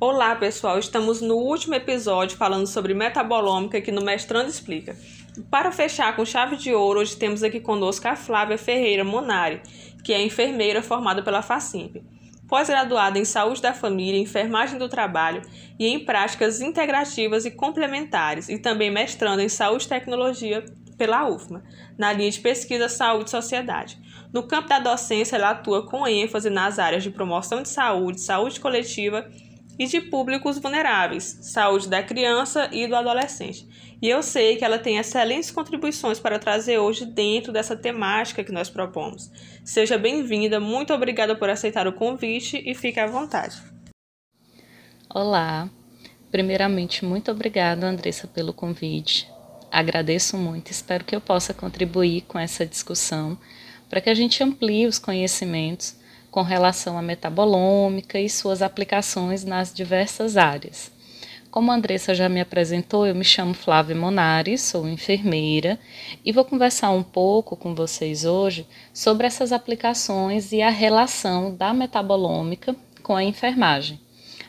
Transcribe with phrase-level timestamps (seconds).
[0.00, 0.78] Olá, pessoal.
[0.78, 4.96] Estamos no último episódio falando sobre metabolômica aqui no Mestrando Explica.
[5.50, 9.60] Para fechar com chave de ouro, hoje temos aqui conosco a Flávia Ferreira Monari,
[10.04, 12.00] que é enfermeira formada pela FACIMP.
[12.46, 15.42] Pós-graduada em Saúde da Família, Enfermagem do Trabalho
[15.80, 20.64] e em Práticas Integrativas e Complementares, e também mestrando em Saúde e Tecnologia
[20.96, 21.64] pela UFMA,
[21.98, 23.98] na linha de pesquisa Saúde e Sociedade.
[24.32, 28.60] No campo da docência, ela atua com ênfase nas áreas de promoção de saúde, saúde
[28.60, 29.47] coletiva e
[29.86, 33.66] de públicos vulneráveis, saúde da criança e do adolescente.
[34.02, 38.52] E eu sei que ela tem excelentes contribuições para trazer hoje dentro dessa temática que
[38.52, 39.30] nós propomos.
[39.64, 43.60] Seja bem-vinda, muito obrigada por aceitar o convite e fique à vontade.
[45.08, 45.68] Olá,
[46.30, 49.28] primeiramente, muito obrigada, Andressa, pelo convite.
[49.70, 53.38] Agradeço muito, espero que eu possa contribuir com essa discussão
[53.88, 55.96] para que a gente amplie os conhecimentos
[56.38, 60.88] com relação à metabolômica e suas aplicações nas diversas áreas.
[61.50, 65.80] Como a Andressa já me apresentou, eu me chamo Flávia Monari, sou enfermeira
[66.24, 68.64] e vou conversar um pouco com vocês hoje
[68.94, 73.98] sobre essas aplicações e a relação da metabolômica com a enfermagem.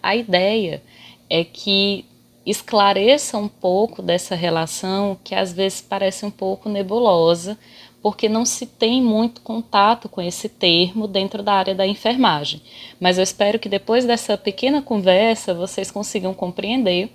[0.00, 0.80] A ideia
[1.28, 2.04] é que
[2.46, 7.58] esclareça um pouco dessa relação que às vezes parece um pouco nebulosa,
[8.02, 12.60] porque não se tem muito contato com esse termo dentro da área da enfermagem.
[12.98, 17.10] Mas eu espero que depois dessa pequena conversa vocês consigam compreender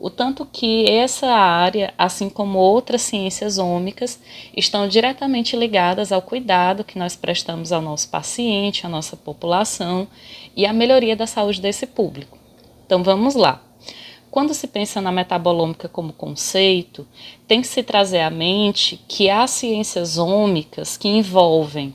[0.00, 4.20] o tanto que essa área, assim como outras ciências ômicas,
[4.56, 10.06] estão diretamente ligadas ao cuidado que nós prestamos ao nosso paciente, à nossa população
[10.56, 12.38] e à melhoria da saúde desse público.
[12.86, 13.67] Então vamos lá.
[14.30, 17.06] Quando se pensa na metabolômica como conceito,
[17.46, 21.94] tem que se trazer à mente que há ciências ômicas que envolvem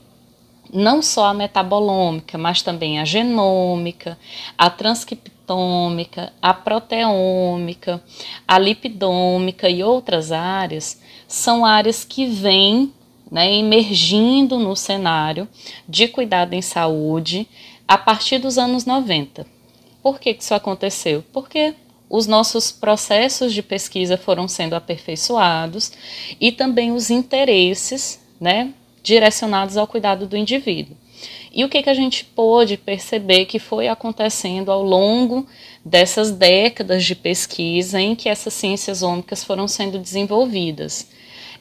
[0.72, 4.18] não só a metabolômica, mas também a genômica,
[4.58, 8.02] a transcriptômica, a proteômica,
[8.46, 12.92] a lipidômica e outras áreas, são áreas que vêm
[13.30, 15.48] né, emergindo no cenário
[15.88, 17.46] de cuidado em saúde
[17.86, 19.46] a partir dos anos 90.
[20.02, 21.24] Por que, que isso aconteceu?
[21.32, 21.74] Porque
[22.16, 25.90] os nossos processos de pesquisa foram sendo aperfeiçoados
[26.40, 30.96] e também os interesses né, direcionados ao cuidado do indivíduo.
[31.52, 35.44] E o que, que a gente pôde perceber que foi acontecendo ao longo
[35.84, 41.08] dessas décadas de pesquisa em que essas ciências ômicas foram sendo desenvolvidas?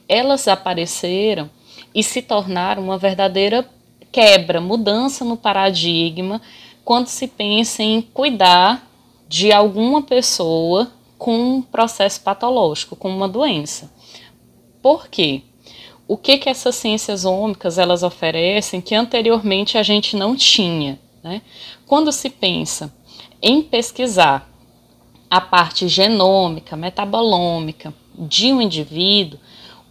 [0.08, 1.50] Elas apareceram
[1.96, 3.68] e se tornaram uma verdadeira
[4.12, 6.40] quebra, mudança no paradigma
[6.86, 8.93] quando se pensa em cuidar
[9.34, 13.92] de alguma pessoa com um processo patológico, com uma doença.
[14.80, 15.42] Por quê?
[16.08, 21.00] O que que essas ciências ômicas elas oferecem que anteriormente a gente não tinha?
[21.24, 21.42] Né?
[21.88, 22.94] Quando se pensa
[23.42, 24.48] em pesquisar
[25.28, 29.40] a parte genômica, metabolômica de um indivíduo,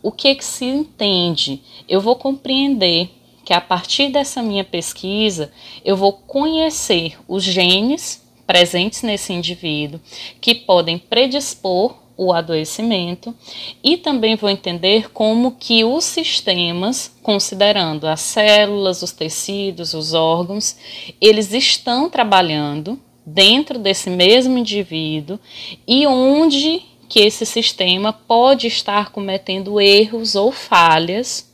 [0.01, 1.61] o que que se entende?
[1.89, 3.11] Eu vou compreender
[3.45, 5.51] que a partir dessa minha pesquisa
[5.85, 10.01] eu vou conhecer os genes presentes nesse indivíduo
[10.41, 13.35] que podem predispor o adoecimento
[13.83, 20.77] e também vou entender como que os sistemas, considerando as células, os tecidos, os órgãos,
[21.21, 25.39] eles estão trabalhando dentro desse mesmo indivíduo
[25.87, 31.51] e onde que esse sistema pode estar cometendo erros ou falhas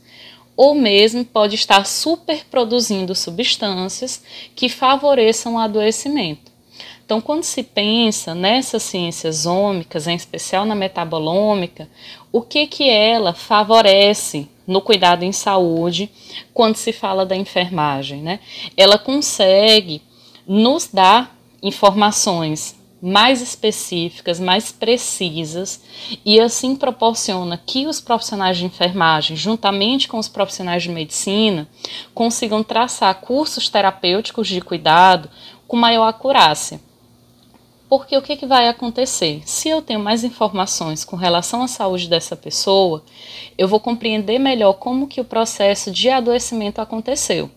[0.55, 4.21] ou mesmo pode estar superproduzindo substâncias
[4.55, 6.48] que favoreçam o adoecimento.
[7.09, 11.89] Então, quando se pensa nessas ciências ômicas, em especial na metabolômica,
[12.31, 16.11] o que que ela favorece no cuidado em saúde
[16.53, 18.39] quando se fala da enfermagem, né?
[18.77, 20.03] Ela consegue
[20.47, 25.81] nos dar informações mais específicas, mais precisas
[26.23, 31.67] e assim proporciona que os profissionais de enfermagem, juntamente com os profissionais de medicina,
[32.13, 35.27] consigam traçar cursos terapêuticos de cuidado
[35.67, 36.87] com maior acurácia.
[37.89, 39.41] Porque o que, que vai acontecer?
[39.45, 43.03] Se eu tenho mais informações com relação à saúde dessa pessoa,
[43.57, 47.49] eu vou compreender melhor como que o processo de adoecimento aconteceu.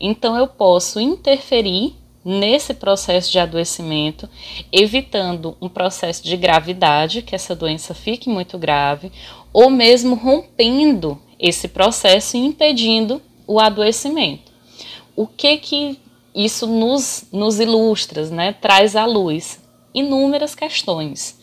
[0.00, 1.94] Então eu posso interferir
[2.24, 4.28] nesse processo de adoecimento,
[4.72, 9.12] evitando um processo de gravidade, que essa doença fique muito grave,
[9.52, 14.50] ou mesmo rompendo esse processo e impedindo o adoecimento.
[15.14, 15.98] O que que
[16.34, 19.58] isso nos, nos ilustra, né, traz à luz
[19.94, 21.38] inúmeras questões.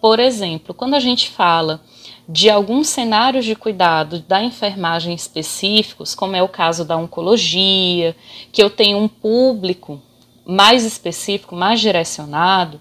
[0.00, 1.80] Por exemplo, quando a gente fala
[2.28, 8.16] de alguns cenários de cuidado da enfermagem específicos, como é o caso da oncologia,
[8.50, 10.00] que eu tenho um público
[10.44, 12.80] mais específico, mais direcionado,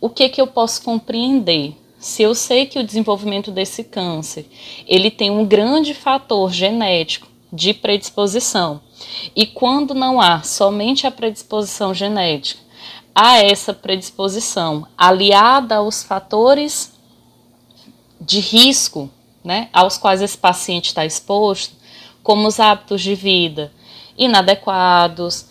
[0.00, 1.74] o que que eu posso compreender?
[1.98, 4.46] Se eu sei que o desenvolvimento desse câncer,
[4.86, 8.80] ele tem um grande fator genético de predisposição,
[9.34, 12.63] e quando não há somente a predisposição genética,
[13.14, 16.92] há essa predisposição aliada aos fatores
[18.20, 19.10] de risco,
[19.44, 21.74] né, aos quais esse paciente está exposto,
[22.22, 23.70] como os hábitos de vida
[24.16, 25.46] inadequados,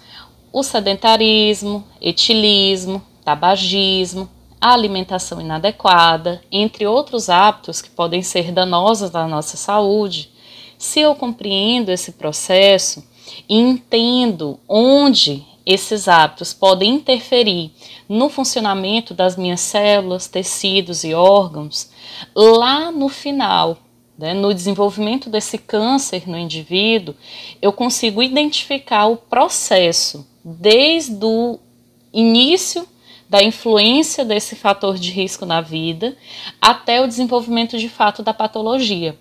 [0.52, 9.28] o sedentarismo, etilismo, tabagismo, a alimentação inadequada, entre outros hábitos que podem ser danosos à
[9.28, 10.32] nossa saúde.
[10.78, 13.04] Se eu compreendo esse processo
[13.50, 17.72] e entendo onde esses hábitos podem interferir
[18.08, 21.90] no funcionamento das minhas células, tecidos e órgãos,
[22.36, 23.78] lá no final
[24.18, 27.16] né, no desenvolvimento desse câncer no indivíduo,
[27.62, 31.60] eu consigo identificar o processo desde o
[32.14, 32.88] início
[33.28, 36.16] da influência desse fator de risco na vida
[36.62, 39.18] até o desenvolvimento de fato da patologia.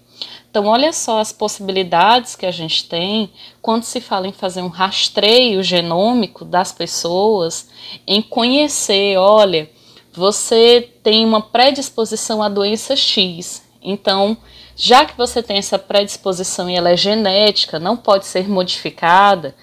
[0.52, 3.30] Então, olha só as possibilidades que a gente tem
[3.62, 7.70] quando se fala em fazer um rastreio genômico das pessoas,
[8.06, 9.70] em conhecer, olha,
[10.12, 13.62] você tem uma predisposição à doença X.
[13.80, 14.36] Então,
[14.76, 19.54] já que você tem essa predisposição e ela é genética, não pode ser modificada,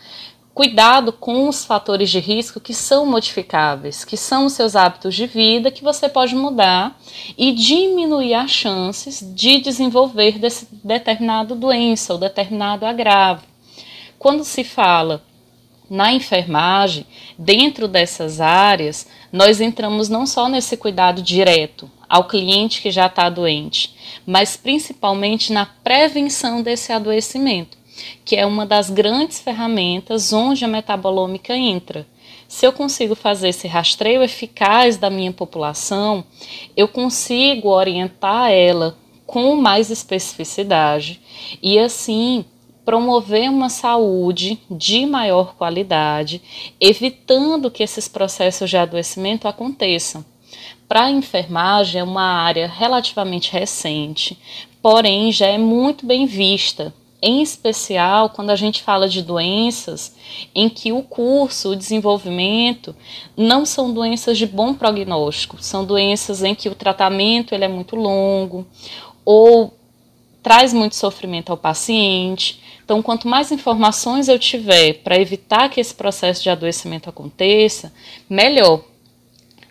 [0.59, 5.25] cuidado com os fatores de risco que são modificáveis, que são os seus hábitos de
[5.25, 6.99] vida que você pode mudar
[7.37, 13.41] e diminuir as chances de desenvolver desse determinado doença ou determinado agravo.
[14.17, 15.23] Quando se fala
[15.89, 17.05] na enfermagem,
[17.37, 23.29] dentro dessas áreas, nós entramos não só nesse cuidado direto ao cliente que já está
[23.29, 23.95] doente,
[24.25, 27.78] mas principalmente na prevenção desse adoecimento,
[28.23, 32.05] que é uma das grandes ferramentas onde a metabolômica entra.
[32.47, 36.23] Se eu consigo fazer esse rastreio eficaz da minha população,
[36.75, 41.21] eu consigo orientar ela com mais especificidade
[41.61, 42.43] e assim
[42.83, 46.41] promover uma saúde de maior qualidade,
[46.81, 50.25] evitando que esses processos de adoecimento aconteçam.
[50.87, 54.35] Para a enfermagem é uma área relativamente recente,
[54.81, 56.91] porém já é muito bem vista,
[57.21, 60.15] em especial quando a gente fala de doenças
[60.55, 62.95] em que o curso, o desenvolvimento,
[63.35, 67.95] não são doenças de bom prognóstico, são doenças em que o tratamento ele é muito
[67.95, 68.65] longo
[69.25, 69.73] ou
[70.41, 72.61] traz muito sofrimento ao paciente.
[72.83, 77.93] Então, quanto mais informações eu tiver para evitar que esse processo de adoecimento aconteça,
[78.29, 78.81] melhor.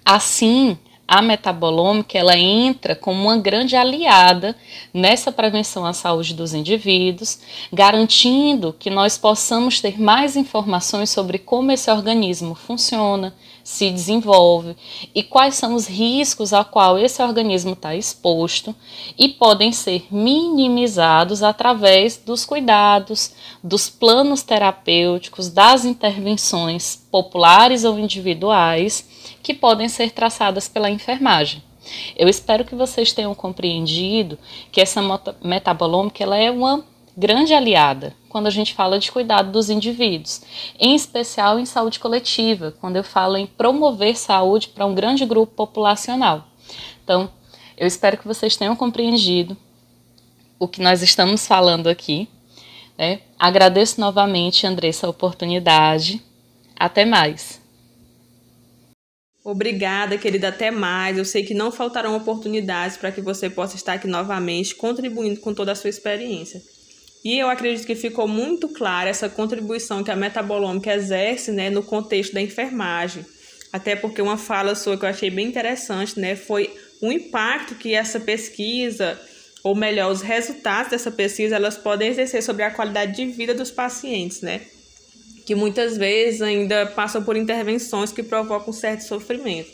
[0.05, 4.55] Assim, a metabolômica ela entra como uma grande aliada
[4.93, 7.39] nessa prevenção à saúde dos indivíduos,
[7.73, 13.35] garantindo que nós possamos ter mais informações sobre como esse organismo funciona,
[13.65, 14.77] se desenvolve
[15.15, 18.75] e quais são os riscos a qual esse organismo está exposto
[19.19, 23.33] e podem ser minimizados através dos cuidados,
[23.65, 29.07] dos planos terapêuticos, das intervenções populares ou individuais
[29.43, 31.63] que podem ser traçadas pela enfermagem.
[32.17, 34.39] Eu espero que vocês tenham compreendido
[34.71, 35.01] que essa
[35.43, 36.85] metabolômica ela é uma
[37.17, 40.43] grande aliada quando a gente fala de cuidado dos indivíduos,
[40.79, 45.53] em especial em saúde coletiva, quando eu falo em promover saúde para um grande grupo
[45.55, 46.47] populacional.
[47.03, 47.31] Então,
[47.77, 49.57] eu espero que vocês tenham compreendido
[50.59, 52.29] o que nós estamos falando aqui.
[52.97, 53.21] Né?
[53.39, 56.23] Agradeço novamente, Andressa, a oportunidade.
[56.79, 57.61] Até mais.
[59.51, 61.17] Obrigada, querida, até mais.
[61.17, 65.55] Eu sei que não faltarão oportunidades para que você possa estar aqui novamente, contribuindo com
[65.55, 66.61] toda a sua experiência.
[67.25, 71.83] E eu acredito que ficou muito clara essa contribuição que a metabolômica exerce né, no
[71.83, 73.25] contexto da enfermagem.
[73.73, 77.95] Até porque uma fala sua que eu achei bem interessante né, foi o impacto que
[77.95, 79.19] essa pesquisa,
[79.65, 83.71] ou melhor, os resultados dessa pesquisa, elas podem exercer sobre a qualidade de vida dos
[83.71, 84.61] pacientes, né?
[85.49, 89.71] Que muitas vezes ainda passam por intervenções que provocam certo sofrimento.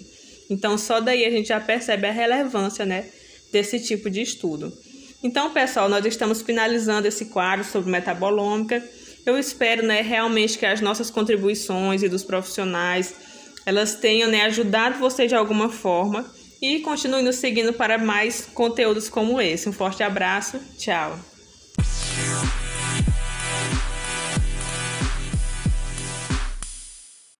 [0.49, 3.07] Então, só daí a gente já percebe a relevância né,
[3.50, 4.73] desse tipo de estudo.
[5.21, 8.88] Então, pessoal, nós estamos finalizando esse quadro sobre metabolômica.
[9.26, 13.12] Eu espero, né, realmente que as nossas contribuições e dos profissionais,
[13.66, 16.25] elas tenham, né, ajudado você de alguma forma
[16.62, 19.69] e continue nos seguindo para mais conteúdos como esse.
[19.69, 21.34] Um forte abraço, tchau.